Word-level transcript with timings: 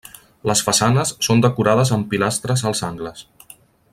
Les 0.51 0.63
façanes 0.69 1.11
són 1.27 1.43
decorades 1.47 1.93
amb 1.99 2.09
pilastres 2.15 2.67
als 2.71 2.83
angles. 2.91 3.23